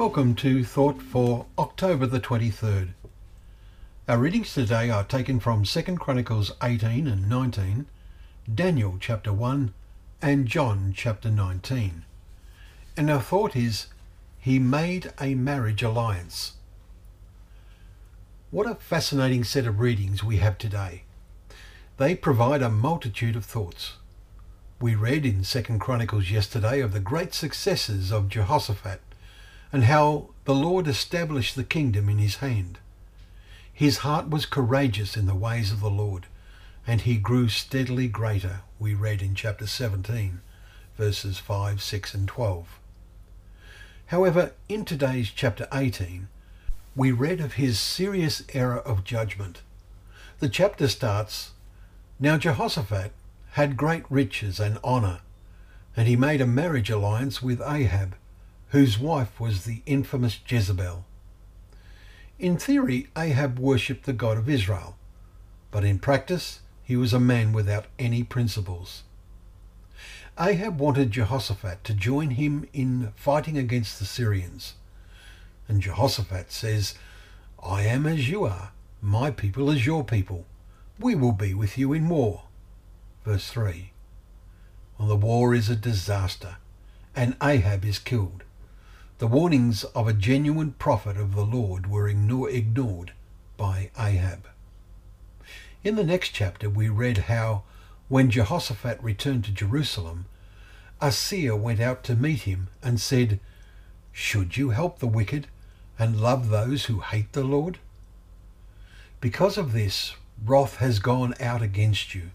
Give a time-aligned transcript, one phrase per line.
[0.00, 2.94] Welcome to Thought for October the 23rd.
[4.08, 7.84] Our readings today are taken from 2 Chronicles 18 and 19,
[8.54, 9.74] Daniel chapter 1,
[10.22, 12.06] and John chapter 19.
[12.96, 13.88] And our thought is,
[14.38, 16.54] He made a marriage alliance.
[18.50, 21.02] What a fascinating set of readings we have today.
[21.98, 23.96] They provide a multitude of thoughts.
[24.80, 29.02] We read in 2 Chronicles yesterday of the great successes of Jehoshaphat
[29.72, 32.78] and how the Lord established the kingdom in his hand.
[33.72, 36.26] His heart was courageous in the ways of the Lord,
[36.86, 40.40] and he grew steadily greater, we read in chapter 17,
[40.96, 42.78] verses 5, 6, and 12.
[44.06, 46.28] However, in today's chapter 18,
[46.96, 49.62] we read of his serious error of judgment.
[50.40, 51.52] The chapter starts,
[52.18, 53.12] Now Jehoshaphat
[53.52, 55.20] had great riches and honour,
[55.96, 58.16] and he made a marriage alliance with Ahab,
[58.70, 61.04] whose wife was the infamous Jezebel.
[62.38, 64.96] In theory, Ahab worshipped the God of Israel,
[65.70, 69.02] but in practice, he was a man without any principles.
[70.38, 74.74] Ahab wanted Jehoshaphat to join him in fighting against the Syrians.
[75.68, 76.94] And Jehoshaphat says,
[77.62, 80.46] I am as you are, my people as your people.
[80.98, 82.44] We will be with you in war.
[83.24, 83.92] Verse 3.
[84.98, 86.56] Well, the war is a disaster,
[87.14, 88.44] and Ahab is killed.
[89.20, 93.12] The warnings of a genuine prophet of the Lord were ignored
[93.58, 94.48] by Ahab.
[95.84, 97.64] In the next chapter, we read how,
[98.08, 100.24] when Jehoshaphat returned to Jerusalem,
[101.02, 103.40] a seer went out to meet him and said,
[104.10, 105.48] Should you help the wicked
[105.98, 107.78] and love those who hate the Lord?
[109.20, 112.30] Because of this, wrath has gone out against you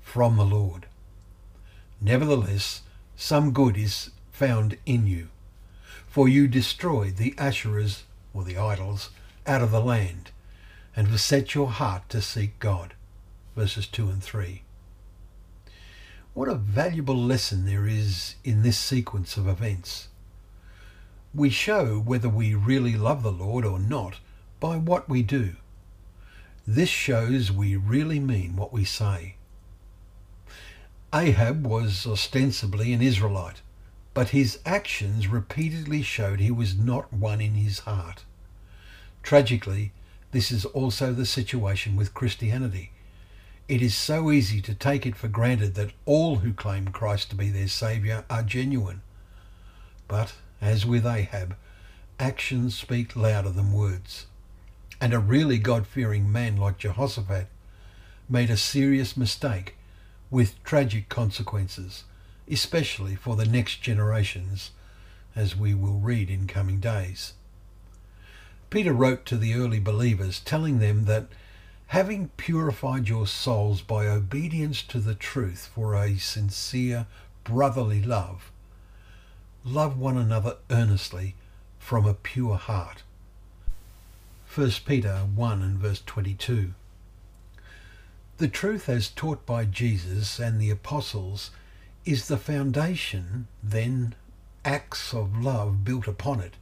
[0.00, 0.86] from the Lord.
[2.00, 2.80] Nevertheless,
[3.14, 5.28] some good is found in you
[6.10, 8.02] for you destroyed the Asherahs,
[8.34, 9.10] or the idols,
[9.46, 10.32] out of the land,
[10.96, 12.94] and have set your heart to seek God.
[13.54, 14.62] Verses 2 and 3.
[16.34, 20.08] What a valuable lesson there is in this sequence of events.
[21.32, 24.18] We show whether we really love the Lord or not
[24.58, 25.54] by what we do.
[26.66, 29.36] This shows we really mean what we say.
[31.14, 33.62] Ahab was ostensibly an Israelite,
[34.20, 38.22] but his actions repeatedly showed he was not one in his heart.
[39.22, 39.92] Tragically,
[40.30, 42.92] this is also the situation with Christianity.
[43.66, 47.34] It is so easy to take it for granted that all who claim Christ to
[47.34, 49.00] be their Saviour are genuine.
[50.06, 51.56] But, as with Ahab,
[52.18, 54.26] actions speak louder than words.
[55.00, 57.46] And a really God-fearing man like Jehoshaphat
[58.28, 59.76] made a serious mistake
[60.30, 62.04] with tragic consequences
[62.50, 64.70] especially for the next generations,
[65.36, 67.34] as we will read in coming days.
[68.70, 71.28] Peter wrote to the early believers, telling them that
[71.88, 77.06] having purified your souls by obedience to the truth for a sincere
[77.42, 78.52] brotherly love,
[79.64, 81.34] love one another earnestly
[81.78, 83.02] from a pure heart.
[84.54, 86.74] 1 Peter 1 and verse 22.
[88.38, 91.50] The truth as taught by Jesus and the apostles
[92.04, 94.14] is the foundation then
[94.64, 96.54] acts of love built upon it,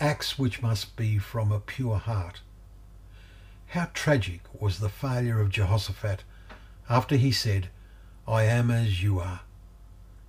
[0.00, 2.40] acts which must be from a pure heart.
[3.68, 6.24] How tragic was the failure of Jehoshaphat
[6.88, 7.68] after he said,
[8.26, 9.40] I am as you are.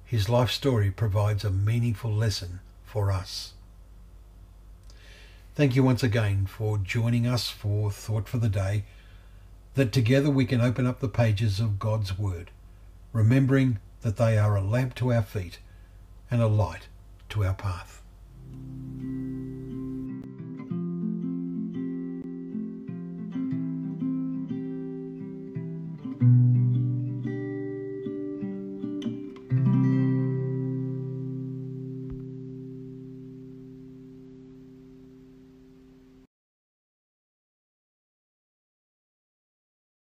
[0.05, 3.53] His life story provides a meaningful lesson for us.
[5.55, 8.85] Thank you once again for joining us for Thought for the Day,
[9.75, 12.51] that together we can open up the pages of God's Word,
[13.11, 15.59] remembering that they are a lamp to our feet
[16.29, 16.87] and a light
[17.29, 18.01] to our path.